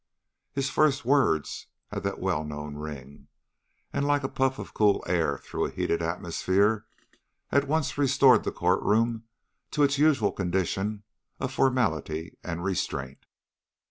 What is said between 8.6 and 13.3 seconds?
room to its usual condition of formality and restraint.